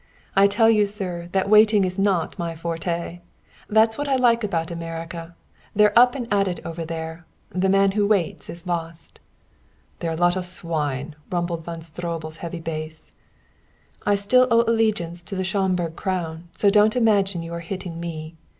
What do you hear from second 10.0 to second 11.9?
a lot of swine!" rumbled Von